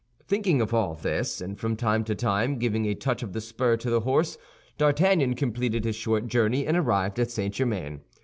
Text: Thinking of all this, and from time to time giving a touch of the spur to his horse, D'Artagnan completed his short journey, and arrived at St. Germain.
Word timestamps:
Thinking 0.25 0.61
of 0.61 0.73
all 0.73 0.95
this, 0.95 1.41
and 1.41 1.59
from 1.59 1.75
time 1.75 2.03
to 2.05 2.15
time 2.15 2.57
giving 2.57 2.87
a 2.87 2.95
touch 2.95 3.21
of 3.21 3.33
the 3.33 3.39
spur 3.39 3.77
to 3.77 3.93
his 3.97 4.03
horse, 4.03 4.35
D'Artagnan 4.79 5.35
completed 5.35 5.85
his 5.85 5.95
short 5.95 6.25
journey, 6.25 6.65
and 6.65 6.75
arrived 6.75 7.19
at 7.19 7.29
St. 7.29 7.53
Germain. 7.53 8.01